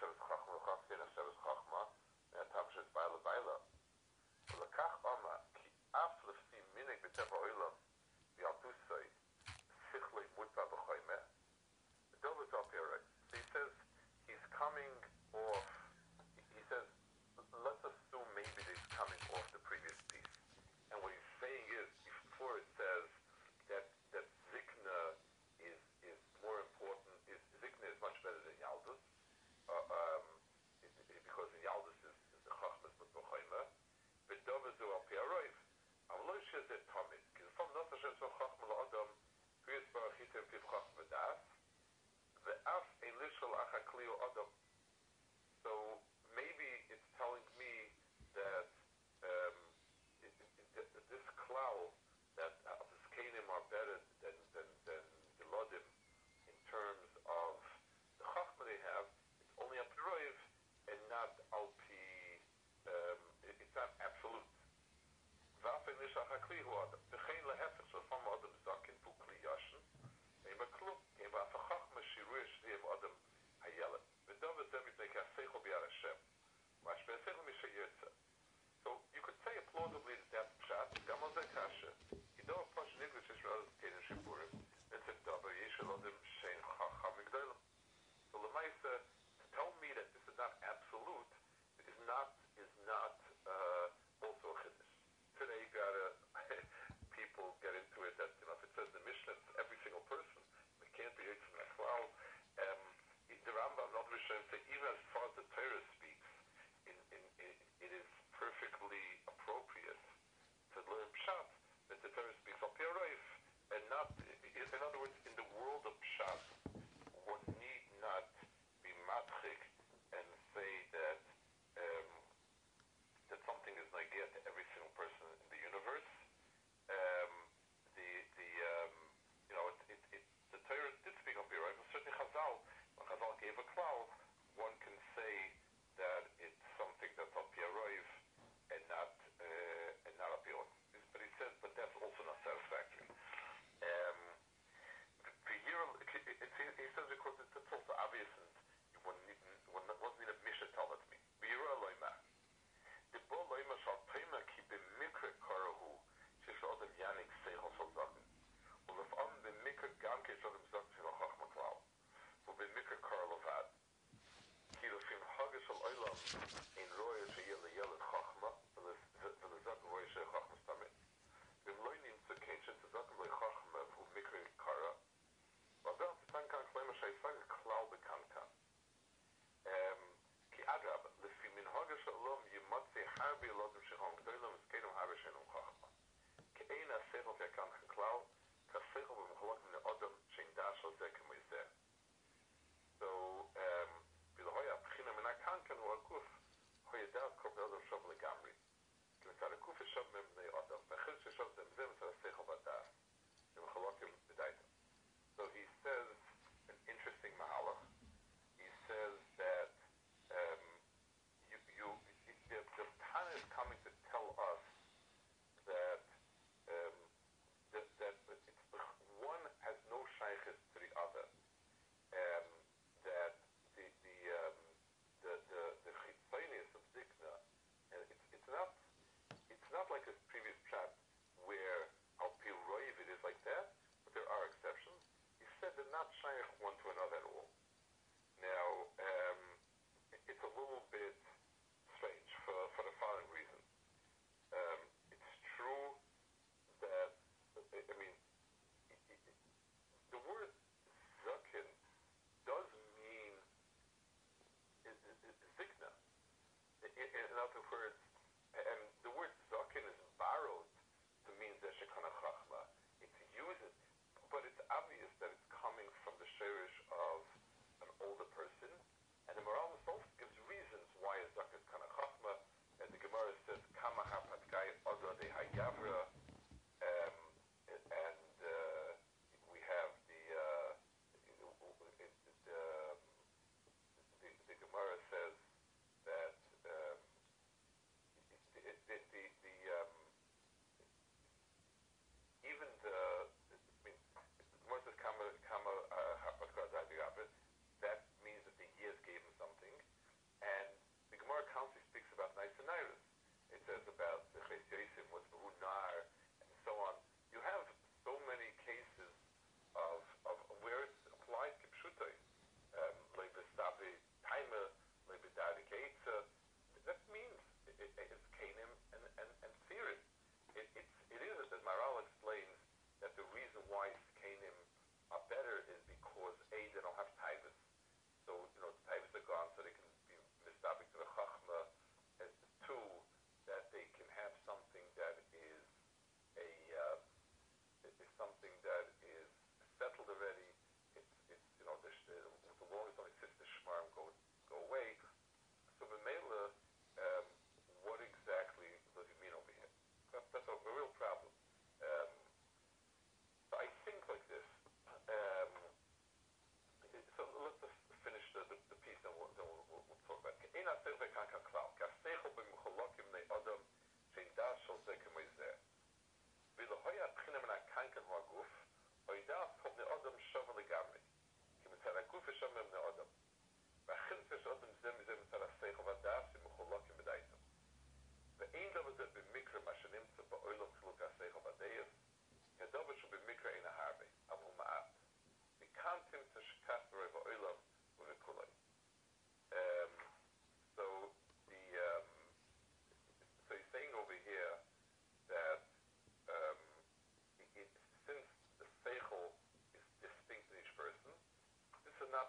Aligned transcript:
seul 0.00 0.14
train. 0.20 0.35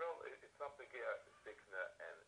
It, 0.00 0.40
it's 0.40 0.56
not 0.56 0.72
the 0.80 0.88
signa 1.44 1.82
and 2.00 2.21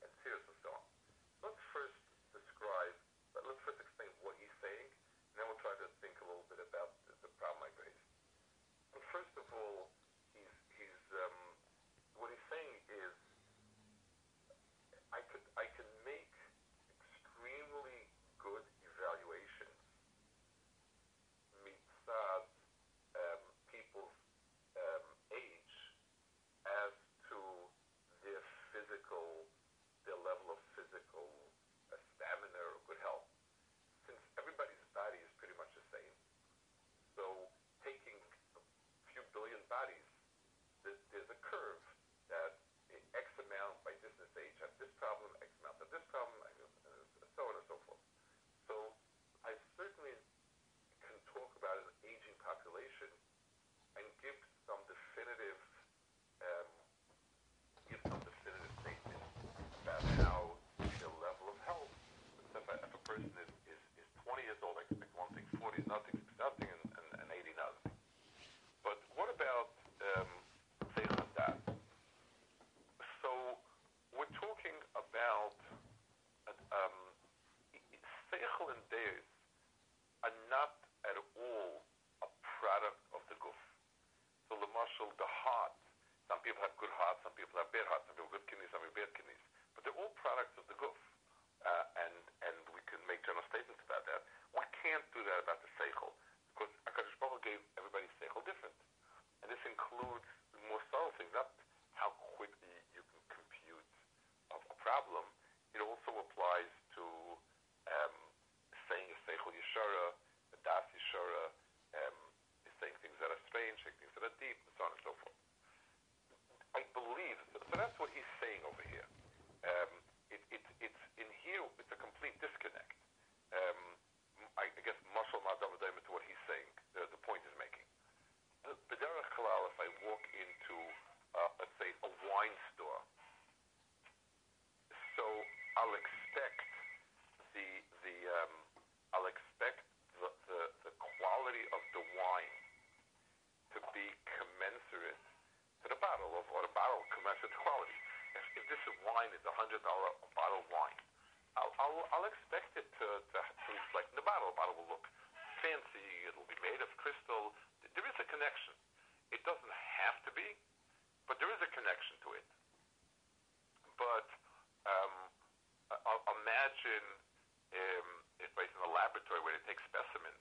genetic 169.74 169.90
specimens. 169.90 170.38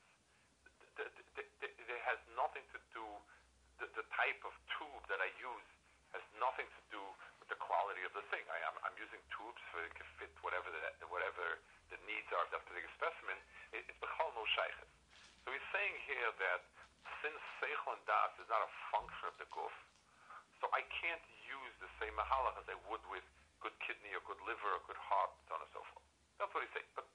It 0.93 2.01
has 2.05 2.19
nothing 2.37 2.61
to 2.69 2.79
do, 2.93 3.05
the, 3.81 3.89
the 3.97 4.05
type 4.13 4.37
of 4.45 4.53
tube 4.77 5.03
that 5.09 5.17
I 5.17 5.29
use 5.41 5.69
has 6.13 6.21
nothing 6.37 6.69
to 6.69 6.81
do 6.93 7.01
with 7.41 7.49
the 7.49 7.57
quality 7.57 8.05
of 8.05 8.13
the 8.13 8.21
thing. 8.29 8.45
I, 8.45 8.61
am 8.69 8.77
I'm, 8.85 8.93
using 9.01 9.17
tubes 9.33 9.57
so 9.73 9.81
it 9.81 9.89
can 9.97 10.05
fit 10.21 10.29
whatever 10.45 10.69
the, 10.69 10.81
whatever 11.09 11.57
the 11.89 11.97
needs 12.05 12.29
are 12.29 12.45
of 12.45 12.53
that 12.53 12.61
particular 12.69 12.93
specimen. 12.93 13.37
It, 13.73 13.89
it's 13.89 13.97
Bechal 13.97 14.29
no 14.37 14.45
Sheiches. 14.53 14.91
So 15.41 15.49
he's 15.49 15.69
saying 15.73 15.95
here 16.05 16.29
that 16.37 16.61
since 17.25 17.41
Seichel 17.57 17.97
and 17.97 18.05
Das 18.05 18.31
is 18.37 18.45
not 18.53 18.61
a 18.61 18.69
function 18.93 19.25
of 19.33 19.35
the 19.41 19.49
Guf, 19.49 19.73
so 20.61 20.69
I 20.77 20.85
can't 21.01 21.25
use 21.49 21.73
the 21.81 21.89
same 21.97 22.13
mahalach 22.13 22.61
as 22.61 22.69
I 22.69 22.77
would 22.85 23.01
with 23.09 23.25
good 23.65 23.73
kidney 23.81 24.13
or 24.13 24.21
good 24.29 24.39
liver 24.45 24.69
or 24.77 24.79
good 24.85 25.01
heart, 25.01 25.33
so 25.49 25.57
on 25.57 25.65
and 25.65 25.71
so 25.73 25.81
forth. 25.89 26.05
That's 26.37 26.51
what 26.53 26.61
he's 26.61 26.73
saying. 26.77 26.87
But 26.93 27.09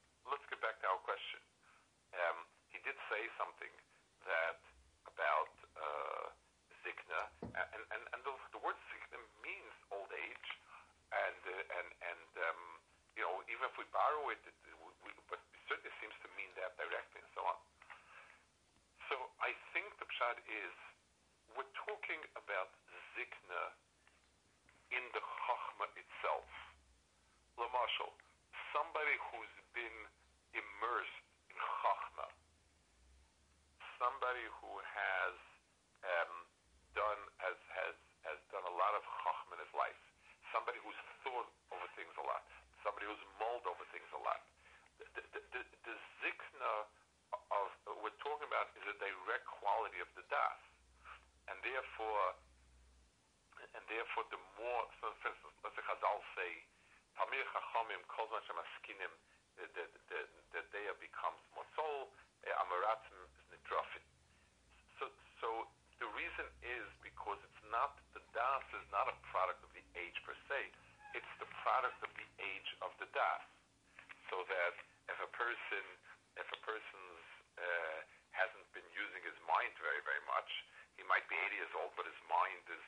much. 80.38 80.52
He 80.94 81.02
might 81.10 81.26
be 81.26 81.34
80 81.34 81.58
years 81.58 81.74
old, 81.82 81.90
but 81.98 82.06
his 82.06 82.20
mind 82.30 82.62
is 82.70 82.86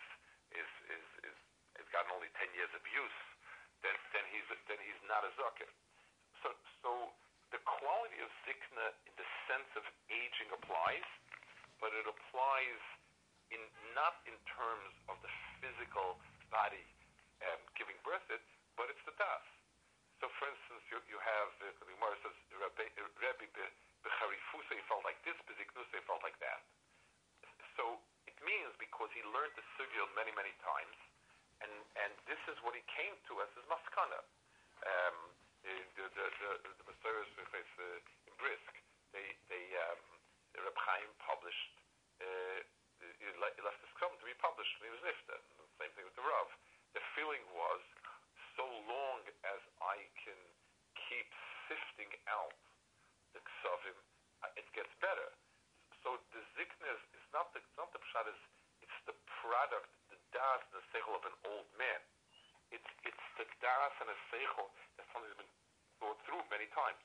seichel, 64.30 64.70
that's 64.96 65.10
something 65.12 65.28
that's 65.30 65.42
been 65.42 65.54
thought 66.00 66.18
through 66.24 66.42
many 66.50 66.66
times. 66.72 67.02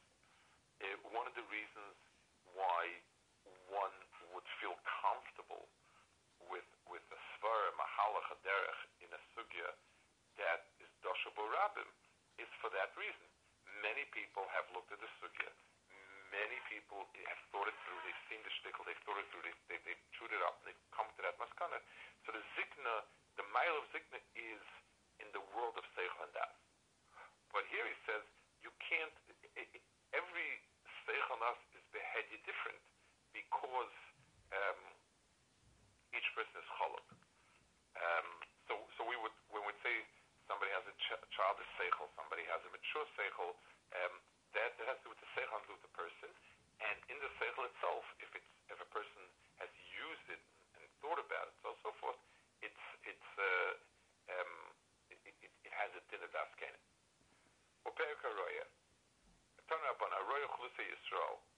Uh, 0.81 0.95
one 1.11 1.25
of 1.25 1.33
the 1.33 1.45
reasons 1.49 1.95
why 2.53 2.89
one 3.69 3.95
would 4.33 4.47
feel 4.61 4.75
comfortable 4.85 5.67
with 6.51 6.67
with 6.85 7.01
the 7.09 7.19
svara 7.35 7.71
mahalach 7.75 8.29
derech 8.45 8.81
in 9.01 9.09
a 9.09 9.21
sugya 9.33 9.69
that 10.37 10.67
is 10.83 10.91
dosha 11.01 11.31
borabim 11.33 11.87
is 12.37 12.49
for 12.59 12.69
that 12.75 12.91
reason. 12.99 13.27
Many 13.79 14.03
people 14.11 14.43
have 14.51 14.67
looked 14.75 14.91
at 14.91 14.99
the 14.99 15.11
sugya. 15.19 15.51
Many 16.33 16.59
people 16.67 17.07
have 17.31 17.41
thought 17.53 17.69
it 17.71 17.77
through. 17.87 17.99
They've 18.03 18.25
seen 18.27 18.41
the 18.43 18.51
shtickle. 18.59 18.83
They've 18.83 19.03
thought 19.07 19.19
it 19.23 19.27
through. 19.31 19.43
They've, 19.47 19.61
they, 19.71 19.79
they 19.87 19.95
have 19.95 20.05
chewed 20.19 20.33
it 20.35 20.43
up. 20.43 20.59
They've 20.67 20.85
come 20.91 21.07
to 21.07 21.21
that 21.23 21.39
maskana. 21.39 21.79
So 22.27 22.35
the 22.35 22.43
zikna, 22.59 23.07
the 23.39 23.47
mile 23.55 23.75
of 23.79 23.87
zikna, 23.95 24.19
is 24.35 24.63
in 25.23 25.31
the 25.31 25.43
world 25.55 25.79
of 25.79 25.85
seichel 25.95 26.27
and 26.27 26.33
that. 26.35 26.54
But 27.55 27.63
here 27.71 27.87
he 27.87 27.95
says 28.03 28.21
you 28.67 28.71
can't. 28.83 29.15
Every 30.19 30.49
seichonas 31.07 31.59
is 31.75 31.83
beheaded 31.95 32.43
different 32.43 32.83
because 33.31 33.95
um, 34.51 34.79
each 36.11 36.27
person 36.35 36.55
is 36.59 36.67
cholop. 36.75 37.07
Um, 37.95 38.27
so, 38.67 38.73
so 38.99 39.07
we 39.07 39.15
would 39.23 39.31
when 39.55 39.63
we 39.63 39.71
say 39.79 39.95
somebody 40.51 40.71
has 40.75 40.83
a 40.87 40.95
ch- 40.99 41.25
child 41.31 41.55
seichel, 41.79 42.11
somebody 42.19 42.43
has 42.51 42.59
a 42.67 42.71
mature 42.71 43.07
seichel, 43.15 43.55
um, 43.95 44.13
that, 44.55 44.75
that 44.79 44.85
has 44.91 44.97
to 45.03 45.09
do 45.09 45.11
with 45.15 45.21
the 45.23 45.31
seichel 45.35 45.63
of 45.63 45.79
the 45.83 45.93
person. 45.95 46.31
And 46.83 46.97
in 47.07 47.17
the 47.23 47.31
seichel, 47.39 47.67
throw. 61.09 61.54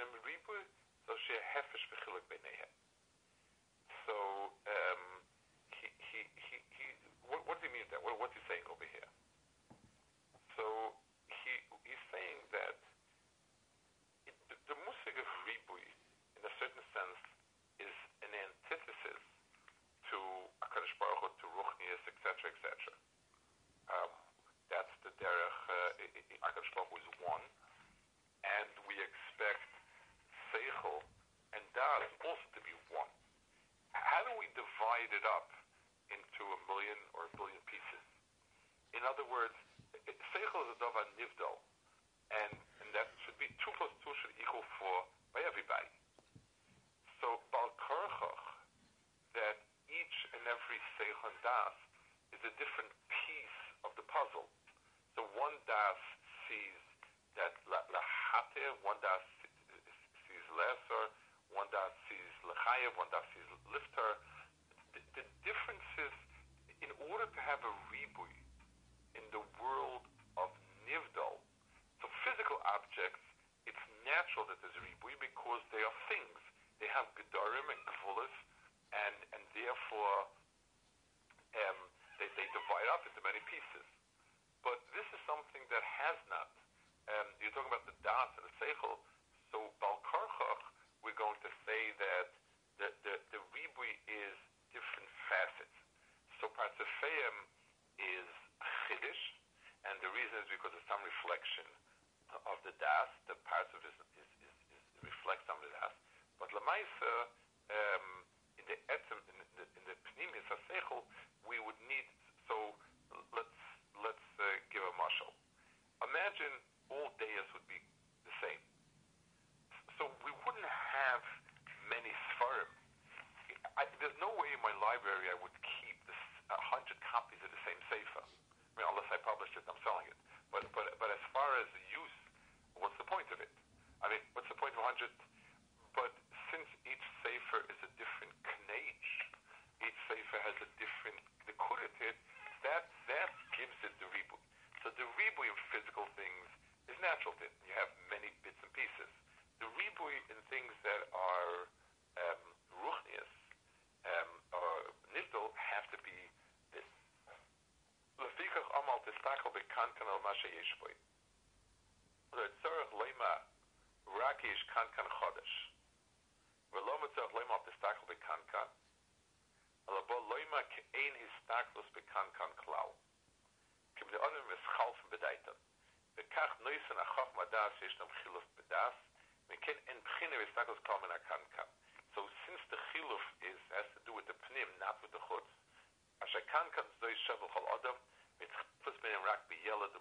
and 0.00 0.08
reap 0.24 0.49
divide 35.00 35.16
it 35.16 35.24
up 35.32 35.48
into 36.12 36.44
a 36.44 36.58
million 36.68 36.98
or 37.16 37.24
a 37.24 37.32
billion 37.32 37.62
pieces. 37.64 38.04
In 38.92 39.00
other 39.08 39.24
words, 39.32 39.56
seichel 40.04 40.60
is 40.68 40.76
a 40.76 40.78
dova 40.82 41.08
nivdol, 41.16 41.56
and, 42.44 42.52
that 42.90 43.06
should 43.22 43.38
be 43.38 43.46
2 43.62 43.70
plus 43.78 43.92
2 44.02 44.10
should 44.18 44.34
equal 44.42 44.66
4 44.82 45.06
by 45.30 45.40
everybody. 45.46 45.86
So 47.22 47.38
balkarchach, 47.54 48.44
that 49.38 49.62
each 49.86 50.16
and 50.34 50.42
every 50.50 50.80
seichel 50.98 51.30
das 51.46 51.76
is 52.34 52.42
a 52.42 52.52
different 52.58 52.90
piece 53.06 53.60
of 53.86 53.94
the 53.94 54.02
puzzle. 54.10 54.50
So 55.14 55.22
one 55.38 55.54
das 55.70 56.02
sees 56.50 56.82
that 57.38 57.54
lahatir, 57.70 58.74
one 58.82 58.98
das 58.98 59.22
sees 60.26 60.46
lesser, 60.58 61.14
one 61.54 61.70
das 61.70 61.94
sees 62.10 62.34
lechayev, 62.42 62.98
one 62.98 63.10
das 63.14 63.22
sees 63.30 63.46
lifter, 63.70 64.18
order 67.10 67.26
to 67.26 67.40
have 67.42 67.58
a 67.66 67.72
reboot, 67.90 68.39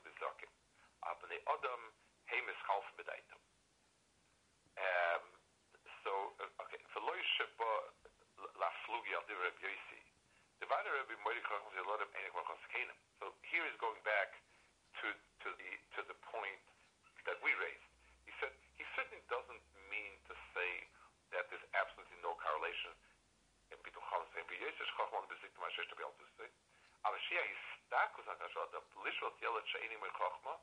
zu. 0.03 0.47
Aber 1.01 1.27
die 1.27 1.41
Odom, 1.47 1.93
heim 2.29 2.49
ist 2.49 2.67
half 2.67 2.85
bedeutet. 2.95 3.39
Um, 4.77 5.23
so, 6.03 6.35
uh, 6.39 6.63
okay, 6.63 6.79
verloi 6.93 7.21
shebo 7.35 7.91
la 8.55 8.71
flugi 8.85 9.13
al 9.15 9.25
divre 9.27 9.51
bjoisi. 9.59 9.99
Divana 10.59 10.89
So 13.19 13.33
here 13.43 13.65
is 13.65 13.75
going 13.79 14.01
back 14.03 14.35
to, 15.01 15.07
to, 15.43 15.49
the, 15.55 15.71
to 15.95 16.01
the 16.07 16.15
point 16.31 16.59
that 17.25 17.39
we 17.43 17.51
raised. 17.55 17.87
He 18.25 18.31
said, 18.39 18.51
he 18.75 18.83
certainly 18.95 19.23
doesn't 19.27 19.63
mean 19.87 20.19
to 20.27 20.35
say 20.55 20.87
that 21.31 21.47
there's 21.51 21.63
absolutely 21.75 22.19
no 22.23 22.35
correlation 22.39 22.91
in 23.71 23.77
Bituchon 23.83 24.23
and 24.35 24.47
Bjoisi. 24.47 24.79
Aber 27.03 27.17
Shia, 27.27 27.43
is 27.47 27.78
dakus 27.89 28.27
an 28.27 28.37
der 28.39 28.49
Schad, 28.49 28.73
der 28.73 28.81
Lischot 29.03 29.39
jelet 29.41 29.67
scheini 29.67 29.97
שיש. 29.97 30.59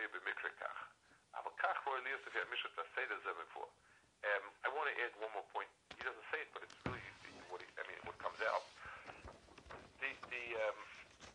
Roya 0.00 0.16
B'Mikra 0.16 0.48
Kach. 0.56 0.80
Aber 1.36 1.52
Kach 1.60 1.76
Roya 1.84 2.00
Liyosef 2.00 2.32
Yamishra 2.32 2.72
Tasei 2.72 3.04
Lezem 3.12 3.36
for. 3.52 3.68
Um, 4.24 4.44
I 4.64 4.72
want 4.72 4.88
to 4.88 4.96
add 5.04 5.12
one 5.20 5.28
more 5.36 5.44
point. 5.52 5.68
He 5.92 6.00
doesn't 6.00 6.24
say 6.32 6.40
it, 6.40 6.48
but 6.56 6.64
it's 6.64 6.72
really 6.88 7.04
what 7.52 7.60
he, 7.60 7.68
I 7.76 7.84
mean 7.84 8.00
what 8.08 8.16
comes 8.16 8.40
out. 8.48 8.64
The 10.00 10.08
the 10.32 10.44
um, 10.56 10.80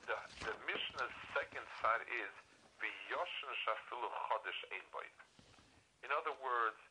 the, 0.10 0.18
the 0.50 0.54
Mishnah's 0.66 1.14
second 1.38 1.62
side 1.78 2.10
is 2.10 2.34
"V'yoshen 2.82 3.54
Shafilu 3.70 4.10
Chodesh 4.34 4.62
Ein 4.74 4.86
Boit. 4.90 5.14
In 6.02 6.10
other 6.10 6.34
words, 6.42 6.82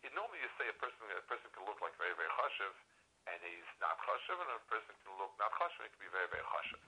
it, 0.00 0.16
normally 0.16 0.40
you 0.40 0.48
say 0.56 0.72
a 0.72 0.76
person 0.80 0.96
a 1.12 1.28
person 1.28 1.44
can 1.52 1.68
look 1.68 1.76
like 1.84 1.92
very 2.00 2.16
very 2.16 2.32
chashiv, 2.40 2.72
and 3.28 3.36
he's 3.44 3.68
not 3.84 4.00
chashiv, 4.08 4.40
and 4.40 4.48
a 4.48 4.64
person 4.64 4.96
can 5.04 5.12
look 5.20 5.36
not 5.36 5.52
chashiv, 5.60 5.84
and 5.84 5.88
it 5.88 5.92
can 5.92 6.08
be 6.08 6.12
very 6.16 6.28
very 6.32 6.44
chashiv. 6.56 6.80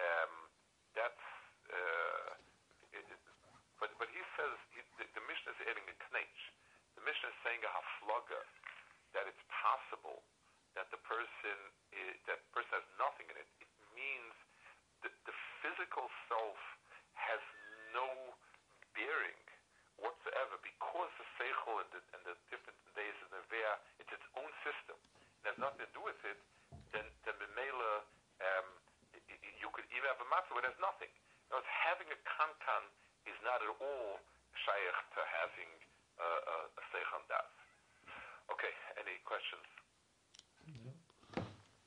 Um, 0.00 0.31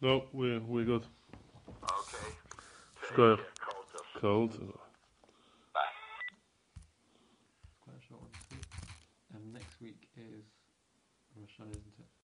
No, 0.05 0.25
we're, 0.33 0.59
we're 0.59 0.85
good. 0.85 1.01
Okay. 1.83 2.27
Take 3.01 3.13
Square. 3.13 3.37
care, 3.37 3.45
Cold. 4.21 4.51